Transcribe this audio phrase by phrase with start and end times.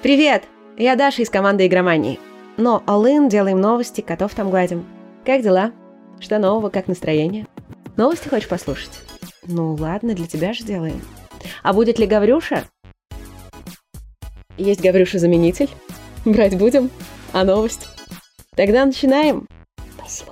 [0.00, 0.44] Привет!
[0.76, 2.20] Я Даша из команды Игромании.
[2.56, 4.86] Но All делаем новости, котов там гладим.
[5.26, 5.72] Как дела?
[6.20, 7.48] Что нового, как настроение?
[7.96, 9.00] Новости хочешь послушать?
[9.42, 11.02] Ну ладно, для тебя же делаем.
[11.64, 12.62] А будет ли Гаврюша?
[14.56, 15.70] Есть Гаврюша-заменитель.
[16.24, 16.90] Брать будем?
[17.32, 17.88] А новость?
[18.54, 19.48] Тогда начинаем.
[19.98, 20.30] Спасибо,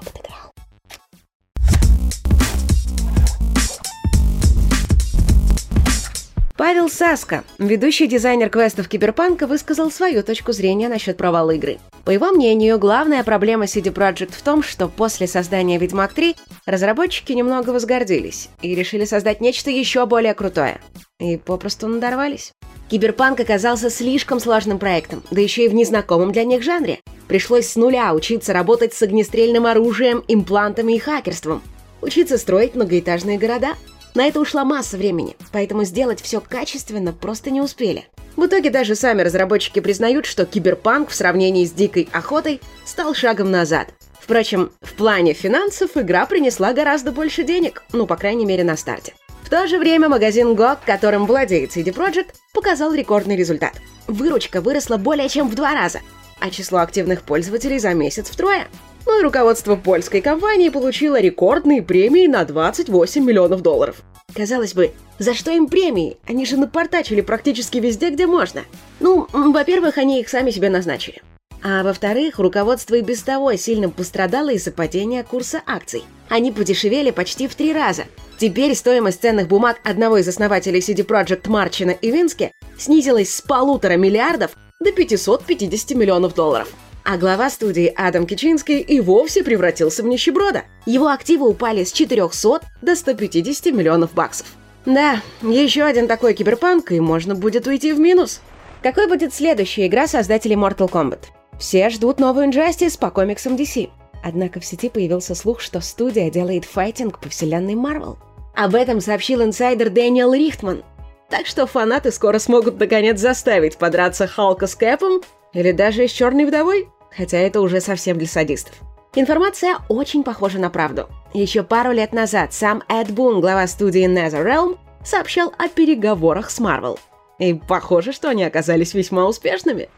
[6.57, 11.79] Павел Саска, ведущий дизайнер квестов Киберпанка, высказал свою точку зрения насчет провала игры.
[12.07, 17.33] По его мнению, главная проблема CD Projekt в том, что после создания Ведьмак 3 разработчики
[17.33, 20.81] немного возгордились и решили создать нечто еще более крутое.
[21.21, 22.53] И попросту надорвались.
[22.89, 27.01] Киберпанк оказался слишком сложным проектом, да еще и в незнакомом для них жанре.
[27.29, 31.63] Пришлось с нуля учиться работать с огнестрельным оружием, имплантами и хакерством.
[32.01, 33.75] Учиться строить многоэтажные города–
[34.17, 38.07] на это ушла масса времени, поэтому сделать все качественно просто не успели.
[38.35, 43.51] В итоге даже сами разработчики признают, что киберпанк в сравнении с дикой охотой стал шагом
[43.51, 43.89] назад.
[44.19, 49.13] Впрочем, в плане финансов игра принесла гораздо больше денег, ну, по крайней мере, на старте.
[49.45, 53.75] В то же время магазин GOG, которым владеет CD Projekt, показал рекордный результат.
[54.07, 56.01] Выручка выросла более чем в два раза,
[56.41, 58.67] а число активных пользователей за месяц втрое.
[59.07, 64.03] Ну и руководство польской компании получило рекордные премии на 28 миллионов долларов.
[64.35, 66.19] Казалось бы, за что им премии?
[66.27, 68.63] Они же напортачили практически везде, где можно.
[68.99, 71.23] Ну, во-первых, они их сами себе назначили.
[71.63, 76.05] А во-вторых, руководство и без того сильно пострадало из-за падения курса акций.
[76.29, 78.05] Они подешевели почти в три раза.
[78.39, 83.97] Теперь стоимость ценных бумаг одного из основателей CD Projekt Марчина и Вински снизилась с полутора
[83.97, 86.69] миллиардов до 550 миллионов долларов
[87.07, 90.65] а глава студии Адам Кичинский и вовсе превратился в нищеброда.
[90.87, 94.49] Его активы упали с 400 до 150 миллионов баксов.
[94.87, 98.41] Да, еще один такой киберпанк, и можно будет уйти в минус.
[98.83, 101.21] Какой будет следующая игра создателей Mortal Kombat?
[101.61, 103.89] Все ждут новую Injustice по комиксам DC.
[104.25, 108.17] Однако в сети появился слух, что студия делает файтинг по вселенной Marvel.
[108.57, 110.83] Об этом сообщил инсайдер Дэниел Рихтман.
[111.31, 115.23] Так что фанаты скоро смогут наконец заставить подраться Халка с Кэпом
[115.53, 118.75] или даже с Черной Вдовой хотя это уже совсем для садистов.
[119.15, 121.09] Информация очень похожа на правду.
[121.33, 126.99] Еще пару лет назад сам Эд Бун, глава студии NetherRealm, сообщал о переговорах с Marvel.
[127.39, 129.89] И похоже, что они оказались весьма успешными.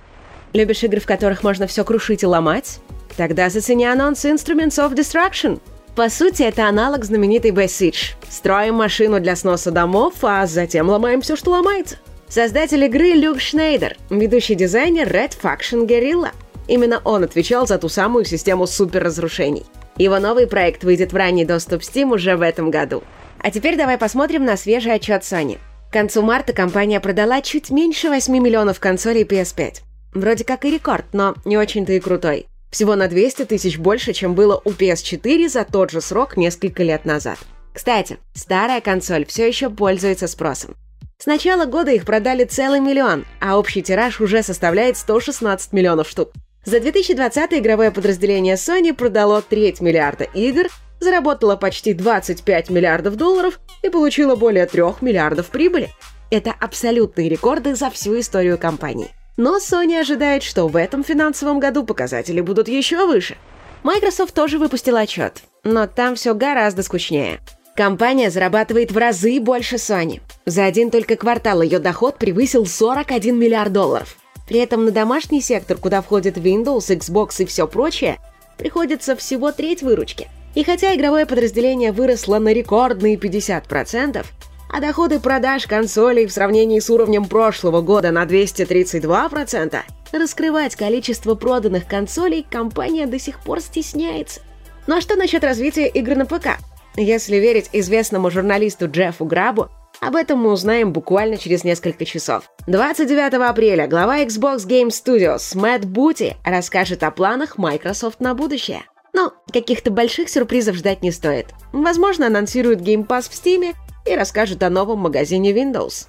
[0.53, 2.79] Любишь игры, в которых можно все крушить и ломать?
[3.17, 5.61] Тогда зацени анонс Instruments of Destruction.
[5.97, 8.15] По сути, это аналог знаменитой Besiege.
[8.29, 11.97] Строим машину для сноса домов, а затем ломаем все, что ломается.
[12.29, 16.31] Создатель игры Люк Шнейдер, ведущий дизайнер Red Faction Guerrilla–
[16.69, 19.65] Именно он отвечал за ту самую систему суперразрушений.
[19.97, 23.03] Его новый проект выйдет в ранний доступ Steam уже в этом году.
[23.41, 25.59] А теперь давай посмотрим на свежий отчет Sony.
[25.89, 29.77] К концу марта компания продала чуть меньше 8 миллионов консолей PS5.
[30.13, 32.47] Вроде как и рекорд, но не очень-то и крутой.
[32.71, 37.07] Всего на 200 тысяч больше, чем было у PS4 за тот же срок несколько лет
[37.07, 37.39] назад.
[37.73, 40.77] Кстати, старая консоль все еще пользуется спросом.
[41.17, 46.33] С начала года их продали целый миллион, а общий тираж уже составляет 116 миллионов штук.
[46.65, 50.69] За 2020 игровое подразделение Sony продало треть миллиарда игр,
[51.01, 55.91] заработало почти 25 миллиардов долларов и получило более 3 миллиардов прибыли.
[56.31, 59.11] Это абсолютные рекорды за всю историю компании.
[59.37, 63.37] Но Sony ожидает, что в этом финансовом году показатели будут еще выше.
[63.85, 67.39] Microsoft тоже выпустила отчет, но там все гораздо скучнее.
[67.77, 70.21] Компания зарабатывает в разы больше Sony.
[70.45, 74.17] За один только квартал ее доход превысил 41 миллиард долларов.
[74.49, 78.19] При этом на домашний сектор, куда входит Windows, Xbox и все прочее,
[78.57, 80.29] приходится всего треть выручки.
[80.55, 84.25] И хотя игровое подразделение выросло на рекордные 50%,
[84.71, 89.79] а доходы продаж консолей в сравнении с уровнем прошлого года на 232%,
[90.13, 94.41] раскрывать количество проданных консолей компания до сих пор стесняется.
[94.87, 96.59] Ну а что насчет развития игр на ПК?
[96.97, 99.69] Если верить известному журналисту Джеффу Грабу,
[100.01, 102.51] об этом мы узнаем буквально через несколько часов.
[102.67, 108.83] 29 апреля глава Xbox Game Studios Мэтт Бути расскажет о планах Microsoft на будущее.
[109.13, 111.47] Но каких-то больших сюрпризов ждать не стоит.
[111.73, 113.75] Возможно, анонсируют Game Pass в Steam
[114.07, 116.07] и расскажут о новом магазине Windows.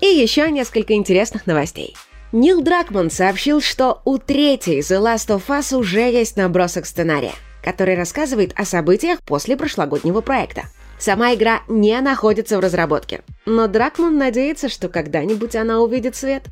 [0.00, 1.96] И еще несколько интересных новостей.
[2.32, 7.96] Нил Дракман сообщил, что у третьей The Last of Us уже есть набросок сценария, который
[7.96, 10.64] рассказывает о событиях после прошлогоднего проекта.
[11.00, 16.44] Сама игра не находится в разработке, но Дракман надеется, что когда-нибудь она увидит свет.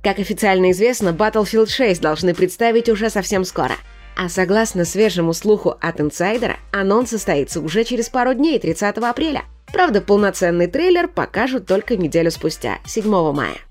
[0.00, 3.74] Как официально известно, Battlefield 6 должны представить уже совсем скоро.
[4.16, 9.42] А согласно свежему слуху от инсайдера, анонс состоится уже через пару дней, 30 апреля.
[9.72, 13.65] Правда, полноценный трейлер покажут только неделю спустя, 7 мая.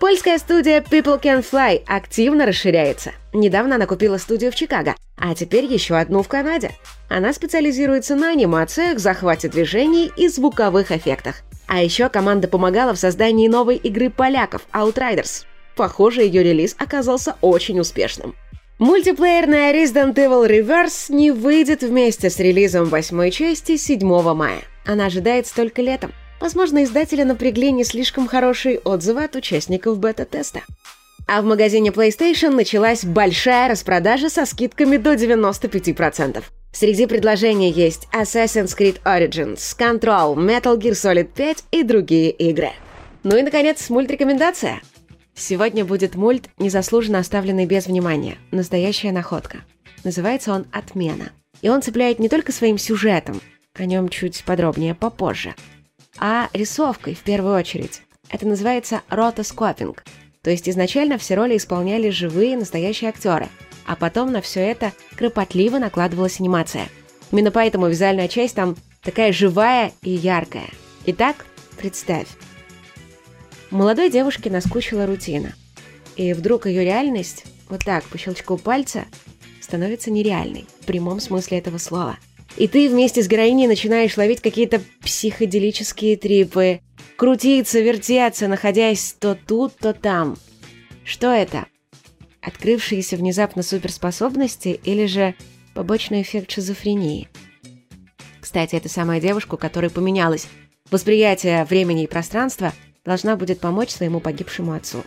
[0.00, 3.12] Польская студия People Can Fly активно расширяется.
[3.34, 6.70] Недавно она купила студию в Чикаго, а теперь еще одну в Канаде.
[7.10, 11.42] Она специализируется на анимациях, захвате движений и звуковых эффектах.
[11.66, 15.44] А еще команда помогала в создании новой игры поляков Outriders.
[15.76, 18.34] Похоже, ее релиз оказался очень успешным.
[18.78, 24.62] Мультиплеерная Resident Evil Reverse не выйдет вместе с релизом восьмой части 7 мая.
[24.86, 26.12] Она ожидается только летом.
[26.40, 30.62] Возможно, издатели напрягли не слишком хорошие отзывы от участников бета-теста.
[31.26, 36.42] А в магазине PlayStation началась большая распродажа со скидками до 95%.
[36.72, 42.70] Среди предложений есть Assassin's Creed Origins, Control, Metal Gear Solid 5 и другие игры.
[43.22, 44.80] Ну и, наконец, мультрекомендация.
[45.34, 48.38] Сегодня будет мульт, незаслуженно оставленный без внимания.
[48.50, 49.58] Настоящая находка.
[50.04, 51.32] Называется он «Отмена».
[51.60, 53.40] И он цепляет не только своим сюжетом,
[53.74, 55.54] о нем чуть подробнее попозже,
[56.20, 58.02] а рисовкой в первую очередь.
[58.28, 60.04] Это называется ротоскопинг.
[60.42, 63.48] То есть изначально все роли исполняли живые настоящие актеры,
[63.86, 66.88] а потом на все это кропотливо накладывалась анимация.
[67.32, 70.68] Именно поэтому визуальная часть там такая живая и яркая.
[71.06, 71.46] Итак,
[71.76, 72.28] представь.
[73.70, 75.54] Молодой девушке наскучила рутина.
[76.16, 79.04] И вдруг ее реальность, вот так, по щелчку пальца,
[79.60, 82.18] становится нереальной, в прямом смысле этого слова–
[82.60, 86.80] и ты вместе с героиней начинаешь ловить какие-то психоделические трипы,
[87.16, 90.36] крутиться, вертеться, находясь то тут, то там.
[91.02, 91.64] Что это?
[92.42, 95.34] Открывшиеся внезапно суперспособности или же
[95.72, 97.28] побочный эффект шизофрении?
[98.42, 100.46] Кстати, эта самая девушка, у которой поменялось
[100.90, 102.74] восприятие времени и пространства,
[103.06, 105.02] должна будет помочь своему погибшему отцу.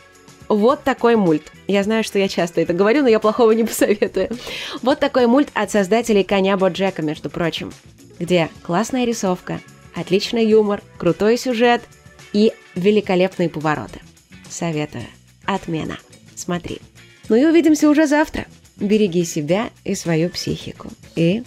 [0.50, 1.51] Вот такой мульт.
[1.68, 4.30] Я знаю, что я часто это говорю, но я плохого не посоветую.
[4.81, 7.72] Вот такой мульт от создателей «Коня Боджека», между прочим,
[8.19, 9.60] где классная рисовка,
[9.95, 11.81] отличный юмор, крутой сюжет
[12.34, 14.00] и великолепные повороты.
[14.50, 15.06] Советую.
[15.45, 15.98] Отмена.
[16.36, 16.80] Смотри.
[17.30, 18.45] Ну и увидимся уже завтра.
[18.78, 20.90] Береги себя и свою психику.
[21.16, 21.44] И